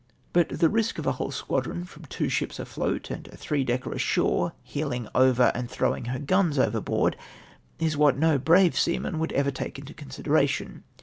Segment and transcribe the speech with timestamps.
[0.33, 3.93] But the risk to a whole squadron from two ships afloat, and a three decker
[3.93, 7.15] ashore," heeling over, and throiuing her guns overboard,''
[7.77, 10.85] is what no brave seaman would ever take into consideration.